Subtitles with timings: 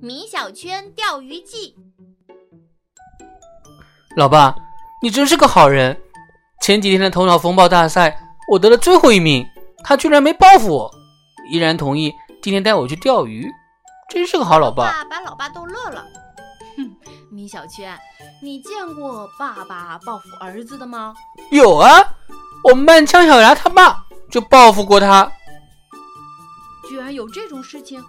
[0.00, 1.76] 米小圈钓鱼记。
[4.16, 4.54] 老爸，
[5.02, 6.00] 你真是个好人。
[6.62, 8.18] 前几天的头脑风暴大赛，
[8.48, 9.46] 我得了最后一名，
[9.84, 10.90] 他居然没报复我，
[11.50, 13.46] 依然同意今天带我去钓鱼，
[14.08, 15.04] 真是个好老爸。
[15.10, 16.06] 把老爸逗乐了。
[16.76, 16.96] 哼，
[17.30, 17.96] 米小圈，
[18.42, 21.14] 你见过爸爸报复儿子的吗？
[21.50, 22.02] 有啊，
[22.64, 25.30] 我们班姜小牙他爸就报复过他。
[26.88, 28.02] 居然有这种事情！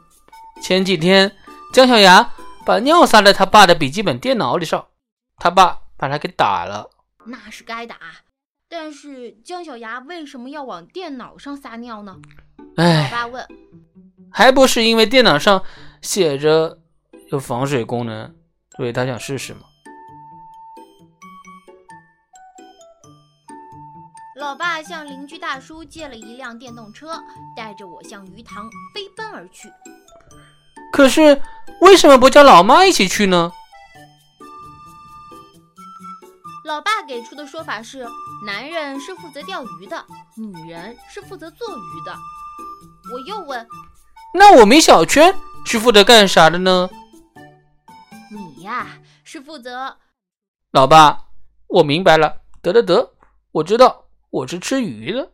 [0.61, 1.29] 前几天，
[1.73, 2.31] 姜小牙
[2.63, 4.89] 把尿撒在他爸的笔记本电脑里上，
[5.37, 6.87] 他爸把他给打了。
[7.25, 7.97] 那是该打，
[8.69, 12.17] 但是姜小牙为什么要往电脑上撒尿呢？
[12.77, 13.47] 哎，老爸问，
[14.31, 15.63] 还不是因为电脑上
[15.99, 16.77] 写着
[17.31, 18.35] 有防水功能，
[18.77, 19.61] 所以他想试试嘛。
[24.35, 27.19] 老爸向邻居大叔借了一辆电动车，
[27.55, 29.71] 带着我向鱼塘飞奔而去。
[30.91, 31.41] 可是
[31.83, 33.51] 为什么不叫老妈一起去呢？
[36.63, 38.07] 老爸给出的说法是：
[38.45, 40.05] 男人是负责钓鱼的，
[40.37, 42.15] 女人是负责做鱼的。
[43.11, 43.67] 我又问：
[44.33, 46.89] 那我米小圈是负责干啥的呢？
[48.31, 48.87] 你呀，
[49.25, 49.97] 是负责……
[50.71, 51.25] 老爸，
[51.67, 53.13] 我明白了，得得得，
[53.51, 54.05] 我知道。
[54.29, 55.31] 我是吃鱼的。